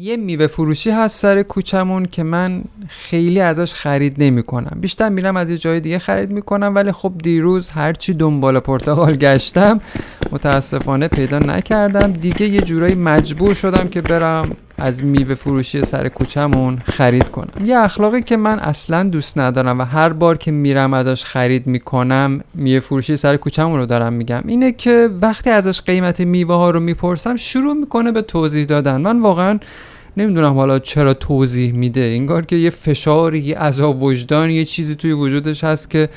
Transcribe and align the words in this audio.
یه 0.00 0.16
میوه 0.16 0.46
فروشی 0.46 0.90
هست 0.90 1.20
سر 1.20 1.42
کوچمون 1.42 2.06
که 2.06 2.22
من 2.22 2.64
خیلی 2.88 3.40
ازش 3.40 3.74
خرید 3.74 4.22
نمی 4.22 4.42
کنم 4.42 4.78
بیشتر 4.80 5.08
میرم 5.08 5.36
از 5.36 5.50
یه 5.50 5.56
جای 5.56 5.80
دیگه 5.80 5.98
خرید 5.98 6.30
می‌کنم 6.30 6.74
ولی 6.74 6.92
خب 6.92 7.12
دیروز 7.22 7.68
هرچی 7.68 8.14
دنبال 8.14 8.60
پرتقال 8.60 9.16
گشتم 9.16 9.80
متاسفانه 10.32 11.08
پیدا 11.08 11.38
نکردم. 11.38 12.12
دیگه 12.12 12.48
یه 12.48 12.60
جورایی 12.60 12.94
مجبور 12.94 13.54
شدم 13.54 13.88
که 13.88 14.00
برم 14.00 14.56
از 14.80 15.04
میوه 15.04 15.34
فروشی 15.34 15.84
سر 15.84 16.08
کوچمون 16.08 16.78
خرید 16.84 17.28
کنم. 17.28 17.64
یه 17.64 17.78
اخلاقی 17.78 18.22
که 18.22 18.36
من 18.36 18.58
اصلا 18.58 19.02
دوست 19.02 19.38
ندارم 19.38 19.78
و 19.78 19.84
هر 19.84 20.08
بار 20.08 20.36
که 20.36 20.50
میرم 20.50 20.94
ازش 20.94 21.24
خرید 21.24 21.66
می‌کنم 21.66 22.40
میوه 22.54 22.80
فروشی 22.80 23.16
سر 23.16 23.36
کوچمون 23.36 23.78
رو 23.78 23.86
دارم 23.86 24.12
میگم. 24.12 24.42
اینه 24.46 24.72
که 24.72 25.08
وقتی 25.22 25.50
ازش 25.50 25.80
قیمت 25.80 26.20
میوه 26.20 26.54
ها 26.54 26.70
رو 26.70 26.80
می‌پرسم 26.80 27.36
شروع 27.36 27.74
می‌کنه 27.74 28.12
به 28.12 28.22
توضیح 28.22 28.64
دادن. 28.64 28.96
من 28.96 29.20
واقعا 29.20 29.58
نمی‌دونم 30.16 30.54
حالا 30.54 30.78
چرا 30.78 31.14
توضیح 31.14 31.72
میده. 31.72 32.00
انگار 32.00 32.46
که 32.46 32.56
یه 32.56 32.70
فشاری 32.70 33.38
یه 33.38 33.58
عذاب 33.58 34.02
وجدان 34.02 34.50
یه 34.50 34.64
چیزی 34.64 34.94
توی 34.94 35.12
وجودش 35.12 35.64
هست 35.64 35.90
که 35.90 36.08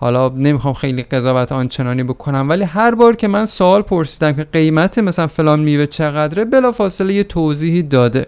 حالا 0.00 0.28
نمی‌خوام 0.28 0.74
خیلی 0.74 1.02
قضاوت 1.02 1.52
آنچنانی 1.52 2.02
بکنم 2.02 2.48
ولی 2.48 2.64
هر 2.64 2.94
بار 2.94 3.16
که 3.16 3.28
من 3.28 3.46
سوال 3.46 3.82
پرسیدم 3.82 4.32
که 4.32 4.44
قیمت 4.44 4.98
مثلا 4.98 5.26
فلان 5.26 5.60
میوه 5.60 5.86
چقدره 5.86 6.44
بلا 6.44 6.72
فاصله 6.72 7.14
یه 7.14 7.24
توضیحی 7.24 7.82
داده. 7.82 8.26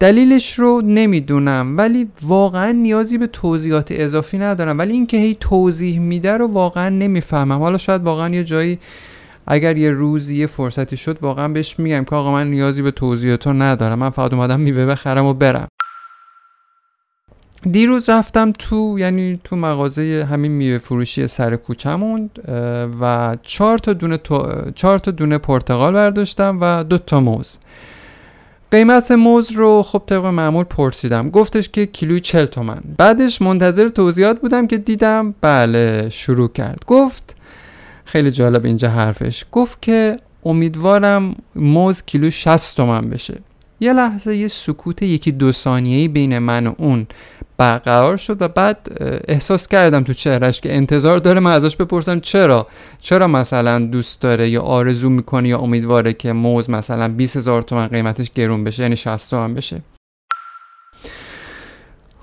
دلیلش 0.00 0.58
رو 0.58 0.82
نمی‌دونم 0.84 1.74
ولی 1.78 2.08
واقعا 2.22 2.72
نیازی 2.72 3.18
به 3.18 3.26
توضیحات 3.26 3.88
اضافی 3.90 4.38
ندارم. 4.38 4.78
ولی 4.78 4.92
اینکه 4.92 5.16
هی 5.16 5.36
توضیح 5.40 5.98
میده 5.98 6.36
رو 6.36 6.46
واقعا 6.46 6.88
نمی‌فهمم. 6.88 7.58
حالا 7.58 7.78
شاید 7.78 8.02
واقعا 8.02 8.34
یه 8.34 8.44
جایی 8.44 8.78
اگر 9.46 9.76
یه 9.76 9.90
روزی 9.90 10.38
یه 10.38 10.46
فرصتی 10.46 10.96
شد 10.96 11.18
واقعا 11.22 11.48
بهش 11.48 11.78
میگم 11.78 12.04
که 12.04 12.16
آقا 12.16 12.32
من 12.32 12.50
نیازی 12.50 12.82
به 12.82 12.90
توضیحات 12.90 13.46
ندارم. 13.46 13.98
من 13.98 14.10
فقط 14.10 14.32
اومدم 14.32 14.60
میوه 14.60 14.86
بخرم 14.86 15.24
و 15.24 15.34
برم. 15.34 15.68
دیروز 17.70 18.08
رفتم 18.08 18.52
تو 18.52 18.98
یعنی 18.98 19.40
تو 19.44 19.56
مغازه 19.56 20.26
همین 20.30 20.52
میوه 20.52 20.78
فروشی 20.78 21.26
سر 21.26 21.56
کوچمون 21.56 22.30
و 23.00 23.36
چهار 23.42 23.78
تا 23.78 23.92
دونه 23.92 24.18
چهار 24.74 24.98
تا 24.98 25.10
دونه 25.10 25.38
پرتقال 25.38 25.92
برداشتم 25.92 26.58
و 26.60 26.84
دو 26.84 26.98
تا 26.98 27.20
موز. 27.20 27.56
قیمت 28.70 29.10
موز 29.10 29.52
رو 29.52 29.82
خب 29.82 30.02
طبق 30.06 30.24
معمول 30.24 30.64
پرسیدم. 30.64 31.30
گفتش 31.30 31.68
که 31.68 31.86
کیلوی 31.86 32.20
40 32.20 32.46
تومن. 32.46 32.80
بعدش 32.96 33.42
منتظر 33.42 33.88
توضیحات 33.88 34.40
بودم 34.40 34.66
که 34.66 34.78
دیدم. 34.78 35.34
بله 35.40 36.08
شروع 36.10 36.48
کرد. 36.48 36.84
گفت 36.86 37.36
خیلی 38.04 38.30
جالب 38.30 38.64
اینجا 38.64 38.88
حرفش. 38.88 39.44
گفت 39.52 39.82
که 39.82 40.16
امیدوارم 40.44 41.34
موز 41.56 42.02
کیلو 42.02 42.30
60 42.30 42.76
تومن 42.76 43.10
بشه. 43.10 43.38
یه 43.80 43.92
لحظه 43.92 44.36
یه 44.36 44.48
سکوت 44.48 45.02
یکی 45.02 45.32
دو 45.32 45.52
ثانیه‌ای 45.52 46.08
بین 46.08 46.38
من 46.38 46.66
و 46.66 46.74
اون 46.78 47.06
برقرار 47.56 48.16
شد 48.16 48.42
و 48.42 48.48
بعد 48.48 48.88
احساس 49.28 49.68
کردم 49.68 50.02
تو 50.02 50.12
چهرش 50.12 50.60
که 50.60 50.74
انتظار 50.74 51.18
داره 51.18 51.40
من 51.40 51.52
ازش 51.52 51.76
بپرسم 51.76 52.20
چرا؟ 52.20 52.66
چرا 52.98 53.28
مثلا 53.28 53.78
دوست 53.78 54.20
داره 54.20 54.48
یا 54.48 54.62
آرزو 54.62 55.08
می‌کنه 55.10 55.48
یا 55.48 55.58
امیدواره 55.58 56.12
که 56.12 56.32
موز 56.32 56.70
مثلا 56.70 57.08
20 57.08 57.36
هزار 57.36 57.62
تومن 57.62 57.86
قیمتش 57.86 58.30
گرون 58.34 58.64
بشه 58.64 58.82
یعنی 58.82 58.96
60 58.96 59.30
تومن 59.30 59.54
بشه؟ 59.54 59.80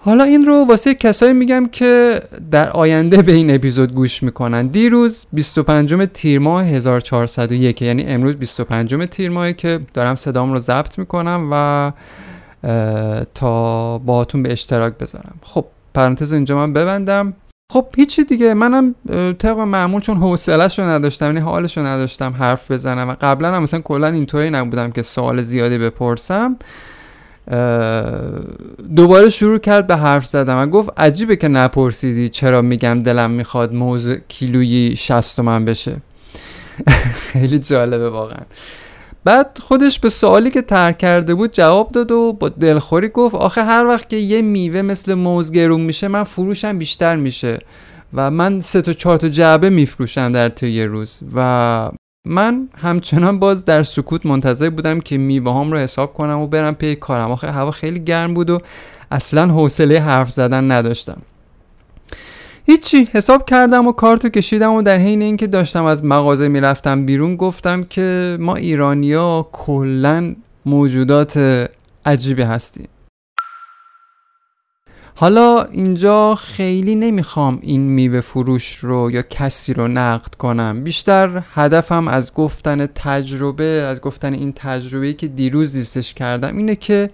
حالا 0.03 0.23
این 0.23 0.45
رو 0.45 0.65
واسه 0.65 0.95
کسایی 0.95 1.33
میگم 1.33 1.67
که 1.71 2.21
در 2.51 2.69
آینده 2.69 3.21
به 3.21 3.31
این 3.31 3.55
اپیزود 3.55 3.93
گوش 3.93 4.23
می‌کنن. 4.23 4.67
دیروز 4.67 5.25
25 5.33 6.07
تیر 6.13 6.39
ماه 6.39 6.65
1401 6.65 7.81
یعنی 7.81 8.03
امروز 8.03 8.35
25 8.35 9.05
تیر 9.05 9.29
ماهی 9.29 9.53
که 9.53 9.79
دارم 9.93 10.15
صدام 10.15 10.53
رو 10.53 10.59
ضبط 10.59 10.99
می‌کنم 10.99 11.49
و 11.51 11.91
تا 13.35 13.97
باهاتون 13.97 14.43
به 14.43 14.51
اشتراک 14.51 14.93
بذارم. 14.93 15.35
خب 15.43 15.65
پرانتز 15.93 16.33
اینجا 16.33 16.55
من 16.55 16.73
ببندم. 16.73 17.33
خب 17.73 17.85
هیچی 17.95 18.23
دیگه. 18.23 18.53
منم 18.53 18.95
طبق 19.39 19.59
معمول 19.59 20.01
چون 20.01 20.17
حوصله‌اش 20.17 20.79
رو 20.79 20.85
نداشتم 20.85 21.25
یعنی 21.25 21.39
حالش 21.39 21.77
رو 21.77 21.85
نداشتم 21.85 22.33
حرف 22.33 22.71
بزنم 22.71 23.09
و 23.09 23.15
قبلا 23.21 23.55
هم 23.55 23.63
مثلا 23.63 23.81
کلا 23.81 24.07
اینطوری 24.07 24.49
نبودم 24.49 24.91
که 24.91 25.01
سوال 25.01 25.41
زیادی 25.41 25.77
بپرسم. 25.77 26.57
دوباره 28.95 29.29
شروع 29.29 29.57
کرد 29.57 29.87
به 29.87 29.95
حرف 29.95 30.25
زدن 30.25 30.63
و 30.63 30.67
گفت 30.67 30.89
عجیبه 30.97 31.35
که 31.35 31.47
نپرسیدی 31.47 32.29
چرا 32.29 32.61
میگم 32.61 33.03
دلم 33.03 33.31
می‌خواد 33.31 33.73
موز 33.73 34.09
کیلویی 34.27 34.95
60 34.95 35.39
من 35.39 35.65
بشه. 35.65 35.95
خیلی 37.31 37.59
جالبه 37.59 38.09
واقعا. 38.09 38.41
بعد 39.23 39.57
خودش 39.61 39.99
به 39.99 40.09
سوالی 40.09 40.51
که 40.51 40.61
ترک 40.61 40.97
کرده 40.97 41.35
بود 41.35 41.51
جواب 41.51 41.91
داد 41.91 42.11
و 42.11 42.33
با 42.33 42.49
دلخوری 42.49 43.09
گفت 43.09 43.35
آخه 43.35 43.63
هر 43.63 43.85
وقت 43.85 44.09
که 44.09 44.15
یه 44.15 44.41
میوه 44.41 44.81
مثل 44.81 45.13
موز 45.13 45.51
گرون 45.51 45.81
میشه 45.81 46.07
من 46.07 46.23
فروشم 46.23 46.77
بیشتر 46.77 47.15
میشه 47.15 47.59
و 48.13 48.31
من 48.31 48.61
سه 48.61 48.81
تا 48.81 48.93
چهار 48.93 49.17
تا 49.17 49.29
جعبه 49.29 49.69
میفروشم 49.69 50.31
در 50.31 50.49
طی 50.49 50.83
روز 50.83 51.19
و 51.35 51.91
من 52.25 52.69
همچنان 52.77 53.39
باز 53.39 53.65
در 53.65 53.83
سکوت 53.83 54.25
منتظر 54.25 54.69
بودم 54.69 54.99
که 54.99 55.17
میوه 55.17 55.53
هم 55.53 55.71
رو 55.71 55.77
حساب 55.77 56.13
کنم 56.13 56.39
و 56.39 56.47
برم 56.47 56.75
پی 56.75 56.95
کارم. 56.95 57.31
آخه 57.31 57.51
هوا 57.51 57.71
خیلی 57.71 57.99
گرم 57.99 58.33
بود 58.33 58.49
و 58.49 58.59
اصلا 59.11 59.47
حوصله 59.47 59.99
حرف 59.99 60.31
زدن 60.31 60.71
نداشتم. 60.71 61.21
هیچی 62.65 63.07
حساب 63.11 63.45
کردم 63.45 63.87
و 63.87 63.91
کارتو 63.91 64.29
کشیدم 64.29 64.73
و 64.73 64.81
در 64.81 64.97
حین 64.97 65.21
اینکه 65.21 65.47
داشتم 65.47 65.85
از 65.85 66.05
مغازه 66.05 66.47
می‌رفتم 66.47 67.05
بیرون 67.05 67.35
گفتم 67.35 67.83
که 67.83 68.37
ما 68.39 68.55
ایرانیا 68.55 69.49
کلا 69.51 70.35
موجودات 70.65 71.67
عجیبی 72.05 72.41
هستیم. 72.41 72.87
حالا 75.15 75.63
اینجا 75.63 76.35
خیلی 76.35 76.95
نمی‌خوام 76.95 77.59
این 77.61 77.81
میوه 77.81 78.21
فروش 78.21 78.75
رو 78.75 79.11
یا 79.11 79.21
کسی 79.21 79.73
رو 79.73 79.87
نقد 79.87 80.35
کنم. 80.35 80.83
بیشتر 80.83 81.43
هدفم 81.53 82.07
از 82.07 82.33
گفتن 82.33 82.85
تجربه 82.85 83.63
از 83.63 84.01
گفتن 84.01 84.33
این 84.33 84.53
تجربه 84.55 85.13
که 85.13 85.27
دیروز 85.27 85.73
دیستش 85.73 86.13
کردم 86.13 86.57
اینه 86.57 86.75
که 86.75 87.09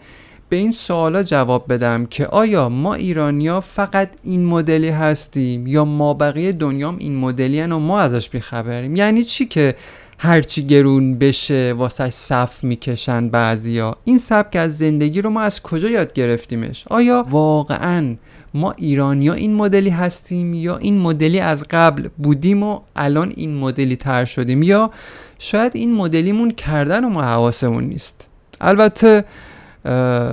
به 0.50 0.56
این 0.56 0.72
سوالا 0.72 1.24
جواب 1.24 1.74
بدم 1.74 2.06
که 2.06 2.26
آیا 2.26 2.70
ما 2.70 2.94
ایرانیا 2.94 3.62
فقط 3.62 4.10
این 4.24 4.46
مدلی 4.46 4.90
هستیم 4.90 5.68
یا 5.68 5.86
ما 5.86 6.14
بقیه 6.14 6.52
دنیام 6.52 6.98
این 7.00 7.16
مدلی 7.16 7.62
و 7.62 7.80
ما 7.80 8.00
ازش 8.00 8.30
بیخبریم؟ 8.30 8.96
یعنی 8.96 9.24
چی 9.24 9.46
که 9.46 9.76
هرچی 10.20 10.68
گرون 10.68 11.18
بشه 11.18 11.74
واسه 11.78 12.10
صف 12.10 12.64
می‌کشن 12.64 13.30
بعضیا؟ 13.30 13.96
این 14.04 14.18
سبک 14.18 14.56
از 14.56 14.78
زندگی 14.78 15.22
رو 15.22 15.30
ما 15.30 15.42
از 15.42 15.62
کجا 15.62 15.90
یاد 15.90 16.14
گرفتیمش؟ 16.14 16.86
آیا 16.90 17.26
واقعا 17.30 18.16
ما 18.54 18.72
ایرانیا 18.72 19.34
این 19.34 19.56
مدلی 19.56 19.90
هستیم 19.90 20.54
یا 20.54 20.78
این 20.78 21.00
مدلی 21.00 21.40
از 21.40 21.66
قبل 21.72 22.08
بودیم 22.18 22.64
و 22.64 22.80
الان 22.96 23.34
این 23.36 23.58
مدلی 23.58 23.96
تر 23.96 24.26
شدیم؟ 24.26 24.64
یا 24.64 24.92
شاید 25.40 25.72
این 25.76 25.96
مدلیمون 25.96 26.52
کردن 26.52 27.04
و 27.04 27.10
ما 27.10 27.22
حواسمون 27.22 27.84
نیست؟ 27.84 28.28
البته 28.62 29.26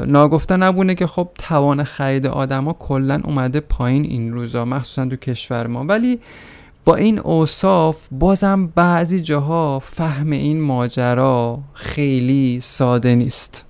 ناگفته 0.07 0.57
نبونه 0.57 0.95
که 0.95 1.07
خب 1.07 1.29
توان 1.39 1.85
خرید 1.85 2.27
آدما 2.27 2.73
کلا 2.73 3.21
اومده 3.25 3.61
پایین 3.61 4.05
این 4.05 4.33
روزا 4.33 4.65
مخصوصا 4.65 5.07
تو 5.07 5.17
کشور 5.17 5.67
ما. 5.67 5.85
ولی 5.85 6.19
با 6.85 6.95
این 6.95 7.19
اوصاف 7.19 7.99
بازم 8.11 8.67
بعضی 8.67 9.21
جاها 9.21 9.79
فهم 9.79 10.31
این 10.31 10.61
ماجرا 10.61 11.59
خیلی 11.75 12.61
ساده 12.61 13.15
نیست. 13.15 13.65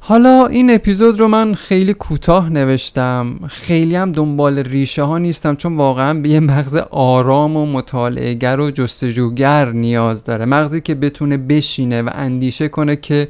حالا 0.00 0.46
این 0.46 0.74
اپیزود 0.74 1.20
رو 1.20 1.28
من 1.28 1.54
خیلی 1.54 1.94
کوتاه 1.94 2.48
نوشتم. 2.48 3.40
خیلی 3.48 3.96
هم 3.96 4.12
دنبال 4.12 4.58
ریشه 4.58 5.02
ها 5.02 5.18
نیستم 5.18 5.56
چون 5.56 5.76
واقعا 5.76 6.14
به 6.14 6.28
یه 6.28 6.40
مغز 6.40 6.76
آرام 6.90 7.56
و 7.56 7.66
مطالعهگر 7.66 8.60
و 8.60 8.70
جستجوگر 8.70 9.72
نیاز 9.72 10.24
داره. 10.24 10.44
مغزی 10.44 10.80
که 10.80 10.94
بتونه 10.94 11.36
بشینه 11.36 12.02
و 12.02 12.10
اندیشه 12.14 12.68
کنه 12.68 12.96
که 12.96 13.28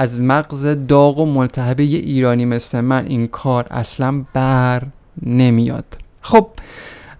از 0.00 0.20
مغز 0.20 0.66
داغ 0.88 1.18
و 1.18 1.26
ملتهبه 1.26 1.84
یه 1.84 1.98
ایرانی 1.98 2.44
مثل 2.44 2.80
من 2.80 3.06
این 3.06 3.26
کار 3.26 3.66
اصلا 3.70 4.24
بر 4.34 4.82
نمیاد. 5.22 5.84
خب 6.22 6.46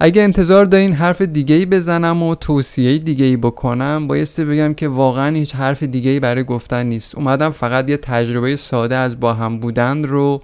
اگه 0.01 0.23
انتظار 0.23 0.65
دارین 0.65 0.93
حرف 0.93 1.23
دیگه 1.23 1.55
ای 1.55 1.67
بزنم 1.67 2.23
و 2.23 2.35
توصیه 2.35 2.99
دیگه 2.99 3.25
ای 3.25 3.37
بکنم 3.37 4.07
بایستی 4.07 4.45
بگم 4.45 4.75
که 4.75 4.89
واقعا 4.89 5.37
هیچ 5.37 5.55
حرف 5.55 5.83
دیگه 5.83 6.11
ای 6.11 6.21
برای 6.21 6.45
گفتن 6.45 6.87
نیست. 6.87 7.15
اومدم 7.15 7.51
فقط 7.51 7.91
یه 7.91 7.97
تجربه 7.97 8.57
ساده 8.57 8.97
از 8.97 9.21
با 9.21 9.35
هم 9.35 9.59
بودن 9.59 10.05
رو 10.05 10.41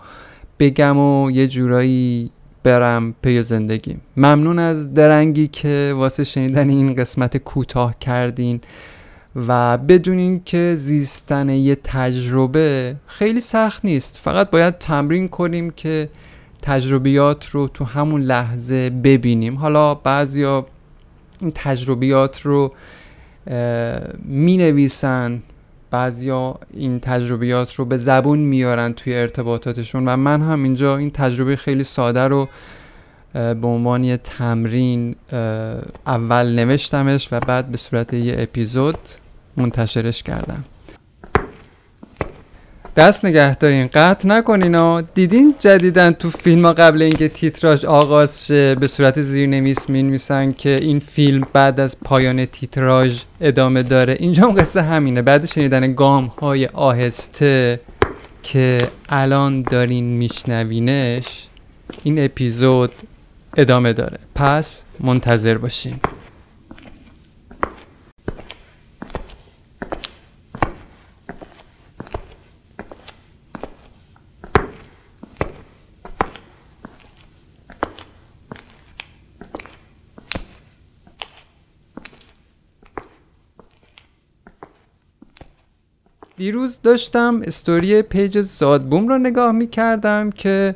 بگم 0.58 0.98
و 0.98 1.30
یه 1.30 1.48
جورایی 1.48 2.30
برم 2.62 3.14
پی 3.22 3.42
زندگی. 3.42 3.96
ممنون 4.16 4.58
از 4.58 4.94
درنگی 4.94 5.48
که 5.48 5.94
واسه 5.96 6.24
شنیدن 6.24 6.68
این 6.68 6.94
قسمت 6.94 7.36
کوتاه 7.36 7.94
کردین. 8.00 8.60
و 9.36 9.78
بدونین 9.78 10.42
که 10.44 10.74
زیستن 10.76 11.48
یه 11.48 11.74
تجربه 11.74 12.96
خیلی 13.06 13.40
سخت 13.40 13.84
نیست. 13.84 14.18
فقط 14.18 14.50
باید 14.50 14.78
تمرین 14.78 15.28
کنیم 15.28 15.70
که 15.70 16.08
تجربیات 16.62 17.46
رو 17.46 17.68
تو 17.68 17.84
همون 17.84 18.20
لحظه 18.20 18.90
ببینیم. 18.90 19.54
حالا 19.56 19.94
بعضیا 19.94 20.66
این 21.40 21.52
تجربیات 21.54 22.40
رو 22.40 22.72
می 24.24 24.56
نویسن 24.56 25.42
بعضیا 25.90 26.58
این 26.74 27.00
تجربیات 27.00 27.74
رو 27.74 27.84
به 27.84 27.96
زبون 27.96 28.38
میارن 28.38 28.92
توی 28.92 29.14
ارتباطاتشون 29.14 30.08
و 30.08 30.16
من 30.16 30.42
هم 30.42 30.62
اینجا 30.62 30.96
این 30.96 31.10
تجربه 31.10 31.56
خیلی 31.56 31.84
ساده 31.84 32.20
رو 32.20 32.48
به 33.32 33.66
عنوان 33.66 34.04
یه 34.04 34.16
تمرین 34.16 35.16
اول 36.06 36.54
نوشتمش 36.54 37.28
و 37.32 37.40
بعد 37.40 37.66
به 37.66 37.76
صورت 37.76 38.12
یه 38.12 38.36
اپیزود 38.38 38.98
منتشرش 39.56 40.22
کردم. 40.22 40.64
دست 42.96 43.24
نگه 43.24 43.54
دارین 43.54 43.86
قطع 43.86 44.28
نکنین 44.28 45.00
دیدین 45.14 45.54
جدیدن 45.58 46.10
تو 46.10 46.30
فیلم 46.30 46.66
ها 46.66 46.72
قبل 46.72 47.02
اینکه 47.02 47.28
تیتراژ 47.28 47.84
آغاز 47.84 48.46
شه 48.46 48.74
به 48.74 48.88
صورت 48.88 49.22
زیرنویس 49.22 49.90
می‌نویسن 49.90 50.52
که 50.52 50.78
این 50.82 50.98
فیلم 50.98 51.46
بعد 51.52 51.80
از 51.80 52.00
پایان 52.00 52.44
تیتراژ 52.44 53.22
ادامه 53.40 53.82
داره. 53.82 54.16
اینجا 54.20 54.42
هم 54.42 54.52
قصه 54.52 54.82
همینه. 54.82 55.22
بعد 55.22 55.46
شنیدن 55.46 55.94
گام 55.94 56.26
های 56.26 56.66
آهسته 56.66 57.80
که 58.42 58.88
الان 59.08 59.62
دارین 59.62 60.04
میشنوینش 60.04 61.46
این 62.04 62.24
اپیزود 62.24 62.92
ادامه 63.56 63.92
داره. 63.92 64.18
پس 64.34 64.84
منتظر 65.00 65.58
باشین. 65.58 65.94
دیروز 86.36 86.80
داشتم 86.82 87.42
استوری 87.44 88.02
پیج 88.02 88.40
زادبوم 88.40 89.08
رو 89.08 89.18
نگاه 89.18 89.52
می 89.52 89.66
کردم 89.66 90.30
که 90.30 90.74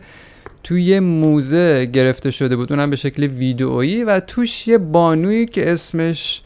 توی 0.62 1.00
موزه 1.00 1.86
گرفته 1.86 2.30
شده 2.30 2.56
بود. 2.56 2.72
اونم 2.72 2.90
به 2.90 2.96
شکل 2.96 3.22
ویدئویی 3.22 4.04
و 4.04 4.20
توش 4.20 4.68
یه 4.68 4.78
بانویی 4.78 5.46
که 5.46 5.72
اسمش 5.72 6.42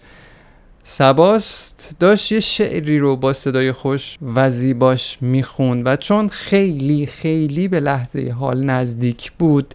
سباست 0.82 1.96
داشت 2.00 2.32
یه 2.32 2.40
شعری 2.40 2.98
رو 2.98 3.16
با 3.16 3.32
صدای 3.32 3.72
خوش 3.72 4.18
و 4.34 4.50
زیباش 4.50 5.18
می‌خوند 5.20 5.86
و 5.86 5.96
چون 5.96 6.28
خیلی 6.28 7.06
خیلی 7.06 7.68
به 7.68 7.80
لحظه 7.80 8.30
حال 8.30 8.64
نزدیک 8.64 9.32
بود 9.32 9.74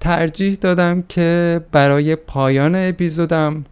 ترجیح 0.00 0.54
دادم 0.54 1.02
که 1.08 1.60
برای 1.72 2.16
پایان 2.16 2.74
اپیزودم 2.74 3.64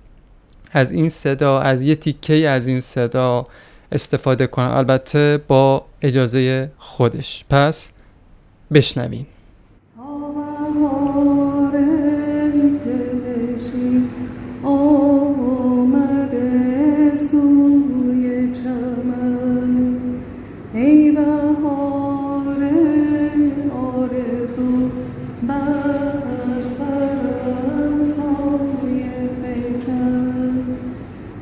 از 0.73 0.93
این 0.93 1.09
صدا 1.09 1.61
از 1.61 1.83
یه 1.83 1.95
تیکه 1.95 2.49
از 2.49 2.67
این 2.67 2.81
صدا 2.81 3.45
استفاده 3.95 4.47
کنم. 4.47 4.71
البته 4.71 5.41
با 5.49 5.85
اجازه 6.03 6.71
خودش. 6.79 7.45
پس 7.51 7.93
بشنویم. 8.73 9.27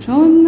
چون 0.06 0.41